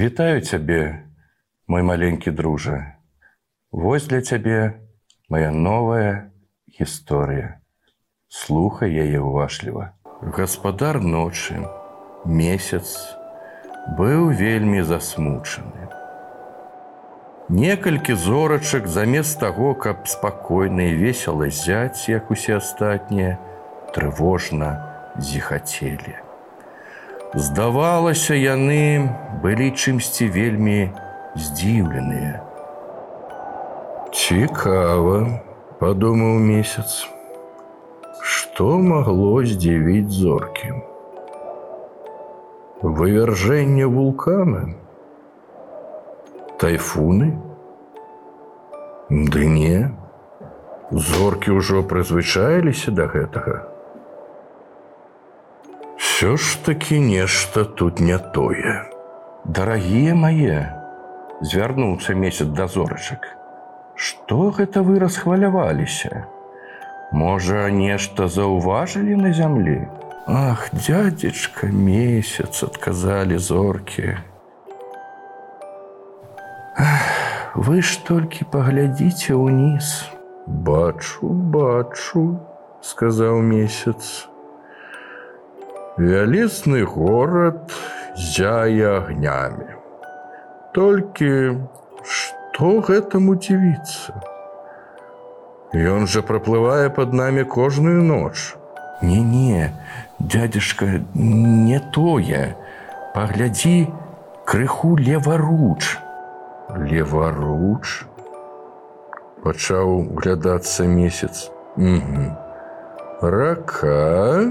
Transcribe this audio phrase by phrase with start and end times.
[0.00, 1.02] Вітаю цябе,
[1.66, 2.96] мой маленькі дружа.
[3.72, 4.80] Вось для цябе
[5.28, 6.32] моя новая
[6.80, 7.60] гісторыя.
[8.28, 9.92] Слухай яе ўвашліва.
[10.24, 11.60] Гаспадар ночы,
[12.24, 12.96] месяц
[14.00, 15.92] быў вельмі засмучаны.
[17.52, 23.36] Некалькі зорачак замест таго, каб спакойна і весела зяць, як усе астатнія,
[23.92, 24.72] трывожна
[25.20, 26.29] зіхацелі.
[27.30, 29.06] Здавалася, яны
[29.42, 30.90] былі чымсьці вельмі
[31.38, 32.42] здзіўленыя.
[34.10, 35.38] Цікава,
[35.78, 37.06] падумаў месяц.
[38.18, 40.74] Што магло здзівіць зоркі?
[42.82, 44.74] Вывяржэнне вулкана,
[46.58, 47.30] тайфуны
[49.08, 49.86] ды не
[50.90, 53.70] зоркі ўжо прызвычаіліся да гэтага
[56.20, 58.84] все ж таки нешта тут не тое.
[59.44, 60.68] Дарагія мае
[61.40, 63.24] звярнуўся месяц да зорачак
[63.94, 66.26] что гэта вы расхваляваліся
[67.22, 69.78] можа нешта заўважылі на зямлі
[70.28, 74.12] ах дядзечка месяц адказалі зоркі
[77.56, 80.04] вы ж толькі паглядзіце ўніз.
[80.68, 82.36] Бачу, бачу,
[82.84, 84.29] сказаў месяц.
[86.00, 87.74] Вялізны горад
[88.16, 89.76] зяе агнямі.
[90.72, 91.30] Толькі
[92.16, 94.16] што гэтаму дзівіцца?
[95.76, 98.56] Ён жа праплывае пад намі кожную ноч.
[99.02, 99.70] Не-не,
[100.18, 102.44] дядзяшка, не тое.
[103.14, 103.90] Паглядзі
[104.50, 105.98] крыху леваруч
[106.76, 108.06] леваруч
[109.44, 111.50] пачаў глядацца месяц
[113.22, 114.50] рака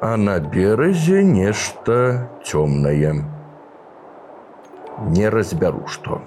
[0.00, 3.24] а на беразе нешта цёмнае.
[5.12, 6.20] Не разбяру што.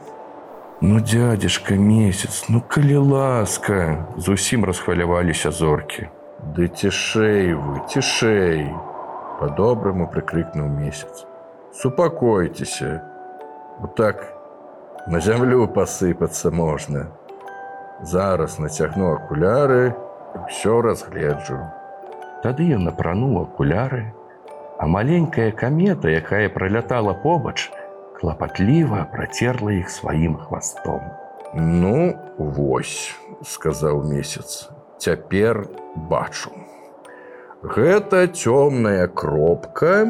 [0.81, 4.07] Ну дядзяшка месяц ну калі ласка.
[4.18, 6.09] Зусім расхваляваліся зоркі.
[6.56, 8.69] Ды цішэй вы цішэй.
[9.40, 11.25] По-добраму прыкрыкнуў месяц.
[11.74, 13.03] Супакойцеся
[13.80, 14.40] вот так
[15.07, 17.07] На зямлю пасыпацца можна.
[18.03, 19.96] Зараз нацягну акуляры,
[20.36, 21.57] ўсё разгледжу.
[22.44, 24.13] Тады ён напрануў акуляры,
[24.79, 27.67] а маленькая камета, якая пролятала побач,
[28.19, 31.01] клапатліва працерла іх сваім хвастом.
[31.53, 36.51] Ну, вось, сказаў месяц, цяпер бачу.
[37.59, 40.07] Гэта цёмная кропка,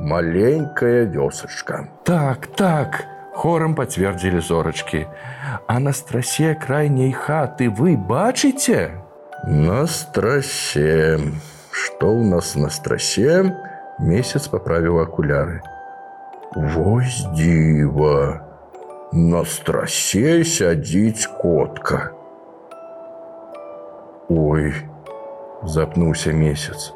[0.00, 1.88] маленькая вёсачка.
[2.04, 5.06] Так, так, хорам пацвердзілі зорачкі.
[5.66, 9.00] А на страсе крайняй хаты вы бачыце?
[9.46, 11.18] На страсе.
[11.70, 13.54] Што ў нас на страсе?
[13.98, 15.60] Месяц паправіў акуляры.
[16.54, 18.40] Вось дзіва.
[19.12, 22.10] На страсе сядзіць котка.
[24.28, 24.74] Ой,
[25.62, 26.92] запнуўся месяц.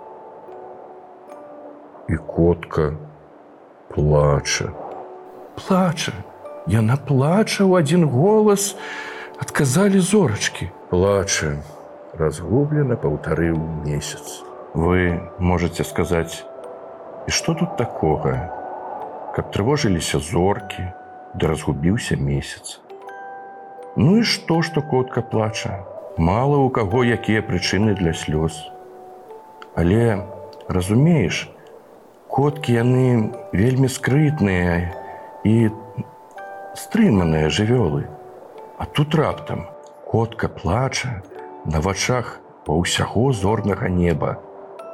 [2.09, 2.93] І котка
[3.95, 4.73] плача
[5.59, 6.13] плача.
[6.69, 8.77] Яна плача ў адзін голас,
[9.41, 10.71] адказалі зорачкі.
[10.93, 11.59] Плача,
[12.19, 13.57] разгублена паўтарыў
[13.87, 14.43] месяц.
[14.75, 16.45] Вы можете сказаць,
[17.27, 18.35] і што тут такога,
[19.37, 20.91] каб трывожыліся зоркі,
[21.35, 22.81] да разгубіўся месяц.
[23.97, 25.85] Ну і што, што котка плача,
[26.19, 28.59] мала ў каго якія прычыны для слёз.
[29.79, 30.27] Але
[30.69, 31.47] разумееш,
[32.29, 34.99] коткі яны вельмі скрытныя,
[35.45, 35.71] і
[36.75, 38.07] стрыманыя жывёлы.
[38.79, 39.67] А тут раптам
[40.07, 41.23] котка плача
[41.65, 44.37] на вачах па ўсяго зорнага неба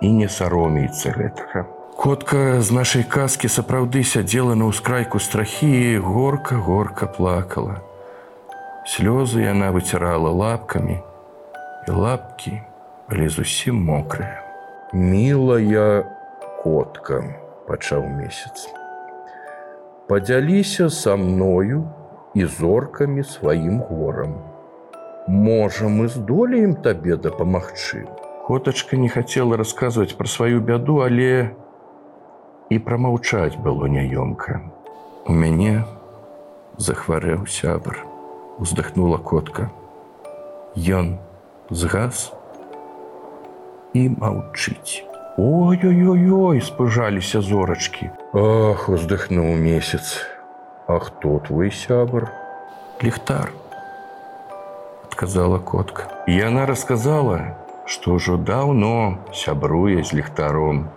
[0.00, 1.64] і не саромеецца гэтага.
[1.94, 7.80] Котка з нашай казкі сапраўды сядзела на ўскрайку страхі і горка горка плакала.
[8.84, 11.00] Слёзы яна выцірала лапкамі,
[11.88, 12.60] і лапкі
[13.08, 14.40] былі зусім мокрыя.
[14.92, 16.04] Мілая
[16.62, 17.22] котка
[17.66, 18.68] пачаў месяц
[20.06, 21.84] подзяліся са мною
[22.34, 24.53] і зоркамі сваім горам.
[25.26, 28.06] Можа, мы здолеем табе дапамагчы.
[28.46, 31.56] Котачка не хацела расказваць пра сваю бяду, але
[32.68, 34.60] і прамаўчаць было няёмка.
[35.24, 35.88] У мяне
[36.76, 38.04] захварэў сябр,
[38.60, 39.72] уздыхнула котка.
[40.76, 41.16] Ён
[41.70, 42.28] згас
[43.96, 45.08] і маўчыць.
[45.40, 48.12] Ой-ой-ой, спужаліся зорачкі.
[48.36, 50.20] Ах, уздыхнуў месяц.
[50.86, 52.28] А хто твой сябр?
[53.00, 53.50] Ліхтар,
[55.14, 56.10] адказала котка.
[56.26, 57.54] Яна расказала,
[57.86, 60.90] што ўжо даўно сябруе з ліхтаром.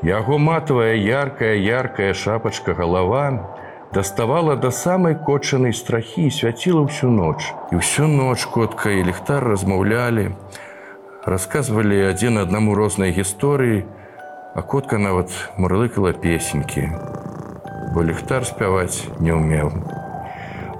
[0.00, 3.44] Яго матавая яркая яркая шапачка галава
[3.92, 7.52] даставала да самай кочанай страхі і свяціла ўсю ноч.
[7.68, 10.32] І ўсю ноч котка і ліхтар размаўлялі,
[11.28, 13.84] расказвалі адзін аднаму розныя гісторыі,
[14.56, 15.28] а котка нават
[15.60, 16.88] мурлыкала песенькі,
[17.92, 19.76] бо ліхтар спяваць не ўмеў.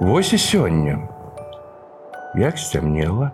[0.01, 1.12] Вось і сёння.
[2.35, 3.31] Як сцямнела,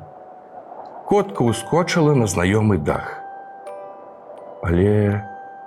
[1.07, 3.23] котка ускочыла на знаёмы дах.
[4.61, 5.23] Але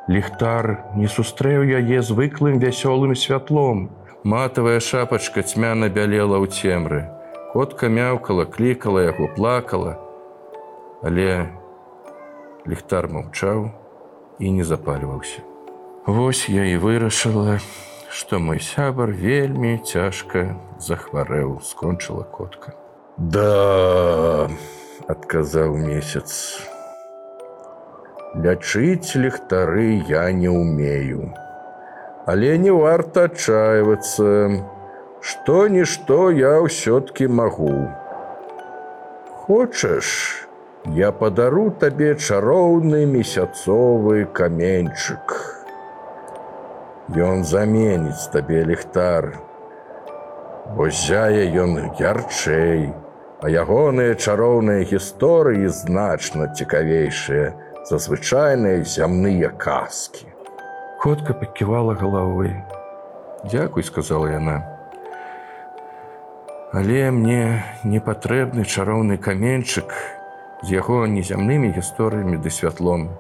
[0.09, 3.89] ліхтар не сустрэў яе звыклым вясёлым святлом.
[4.23, 7.09] Матавая шапачка цьмяна бялела ў цемры.
[7.57, 9.97] Котка мяўкала, клікала яго, плакала,
[11.01, 11.49] але
[12.69, 13.73] ліхтар маўчаў
[14.39, 15.41] і не запальваўся.
[16.05, 17.59] Вось я і вырашыла,
[18.13, 22.82] што мой сябар вельмі цяжка захварэў, скончыла котка.
[23.19, 24.49] Да,
[25.09, 26.59] адказаў месяц.
[28.35, 31.33] Лячыць ліхтары я не ўмею.
[32.27, 34.29] Але не варта адчайвацца,
[35.21, 37.75] што-нішто я ўсё-ткі магу.
[39.45, 40.09] Хочаш,
[40.91, 45.35] Я падару табе чароўны месяцовы каменьчык.
[47.15, 49.31] Ён заменіць табе ліхтар.
[50.71, 52.95] Бо зяе ён ярчэй,
[53.43, 57.51] а ягоныя чароўныя гісторыі значна цікавейшыя
[57.91, 60.31] за звычайныя зямныя казкі.
[61.03, 62.55] Котка паківала галавой.
[63.45, 64.63] Дзякуй, сказала яна.
[66.73, 69.91] Але мне не патрэбны чароўны каменьчык,
[70.63, 73.11] з яго незямнымі гісторыямі ды святлом.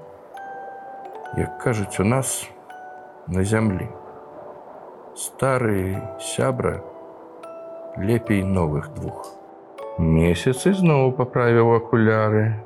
[1.36, 2.46] Як кажуць у нас
[3.26, 3.90] на зямлі.
[5.18, 6.78] Стары сябра
[7.96, 9.26] лепей новых двух.
[9.98, 12.56] Месяц ізноў паправіў акуляры.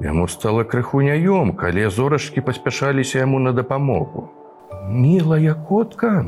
[0.00, 4.30] Яму стала крыху няём, калі зорачкі паспяшаліся яму на дапамогу.
[4.88, 6.24] Мілая котка,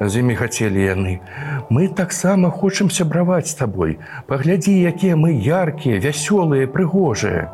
[0.00, 1.20] з імі хацелі яны.
[1.68, 3.98] Мы таксама хочам сябраваць з табой.
[4.26, 7.50] Паглядзі, якія мы яркія, вясёлыя, прыгожыя.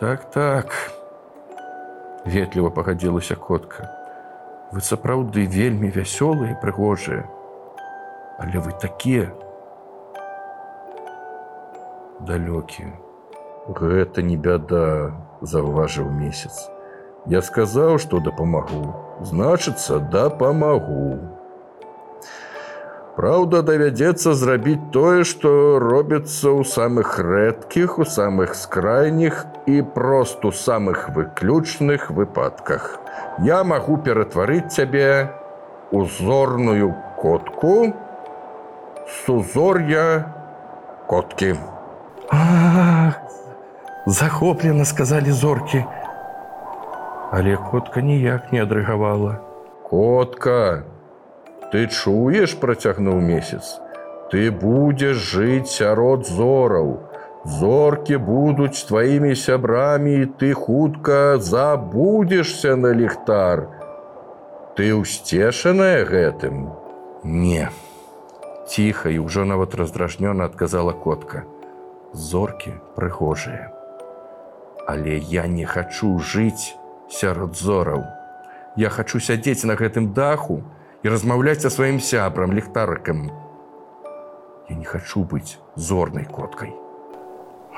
[0.00, 0.92] Так так.
[2.26, 3.88] Ветліва пагадзілася котка.
[4.72, 7.24] Вы сапраўды вельмі вясёлыя, прыгожыя.
[8.38, 9.32] Але вы такія
[12.22, 12.94] далёкія.
[13.66, 15.10] Гэта не бяда,
[15.42, 16.70] заўважыў месяц.
[17.26, 18.94] Я сказаў, што дапамагу,
[19.26, 21.18] значыцца, дапамагу.
[23.18, 31.10] Праўда, давядзецца зрабіць тое, што робіцца ў самых рэдкіх, у самых скрайніх і просто самых
[31.10, 33.00] выключных выпадках.
[33.42, 35.34] Я магу ператварыць цябе
[35.90, 37.98] узорную котку
[39.08, 40.24] сузор'я
[41.06, 41.54] коткі.
[44.06, 45.84] Захоплена сказалі зоркі.
[47.32, 49.40] Але котка ніяк не адрыгавала.
[49.84, 50.84] Котка,
[51.72, 53.76] Ты чуеш, працягнуў месяц.
[54.32, 56.94] Ты будзеш жыць сярод зораў.
[57.44, 63.68] Зоркі будуць тваімі сябрамі, і ты хутка забудзешся на ліхтар.
[64.76, 66.72] Ты ўсцешаная гэтым?
[67.24, 67.68] Не.
[68.68, 71.44] Ціха і ўжо нават раздражнёна адказала котка.
[72.12, 73.72] Зоркі прыгожыя.
[74.84, 76.76] Але я не хачу жыць
[77.08, 78.04] сярод зораў.
[78.76, 80.60] Я хачу сядзець на гэтым даху,
[81.02, 83.30] і размаўляць са сваім сябрам ліхтарыкам.
[84.68, 86.72] Я не хачу быць зорнай коткай.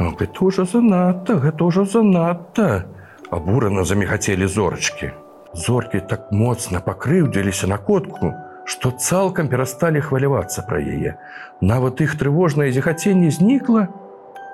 [0.01, 2.87] Гэта ўжо занадта, гэта ўжо занадта,
[3.31, 5.15] абурана замігацелі зорачкі.
[5.55, 11.17] Зоркі так моцна пакрыўдзіліся на котку, што цалкам перасталі хвалявацца пра яе.
[11.61, 13.89] Нават іх трывожнае зіхаценне знікла,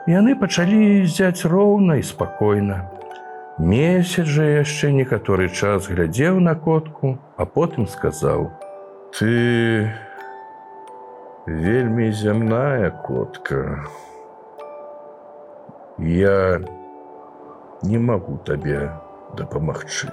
[0.06, 2.90] яны пачалі зяць роўна і спакойна.
[3.58, 8.52] Месяц жа яшчэ некаторы час глядзеў на котку, а потым сказаў:
[9.16, 9.88] «Ты
[11.46, 13.86] вельмі зямная котка.
[15.98, 16.60] Я
[17.82, 18.90] не магу табе
[19.36, 20.10] дапамагчы.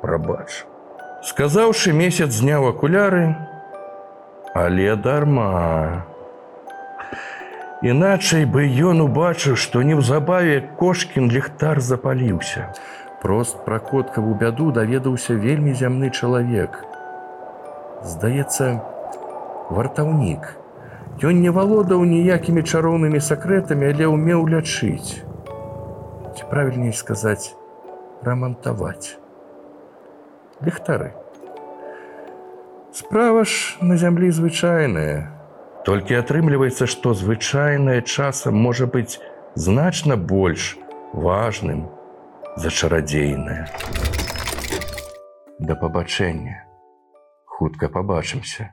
[0.00, 0.64] Прабач.
[1.22, 3.36] Сказаўшы месяц зняў акуляры,
[4.58, 6.02] але дарма.
[7.82, 12.66] Іначай бы ён убачыў, што неўзабаве кошкін ліхтар запаліўся.
[13.22, 16.82] Прост пра коткаву бяду даведаўся вельмі зямны чалавек.
[18.02, 18.82] Здаецца,
[19.70, 20.52] вартаўнік.
[21.22, 25.22] Ён не валодаў ніякімі чароўнымі сакрэтамі, але ўмеў лячыць.
[26.34, 27.54] Ці правільней сказаць,
[28.26, 29.21] рамантаваць.
[30.64, 31.12] Ліхтары.
[32.92, 35.42] Справа ж на зямлі звычайная,
[35.82, 39.18] Толькі атрымліваецца, што звычайнае часам можа быць
[39.58, 40.76] значна больш
[41.12, 41.88] важным
[42.54, 43.66] за чарадзейнае.
[45.58, 46.62] Да пабачэння.
[47.46, 48.70] Хутка пабачымся.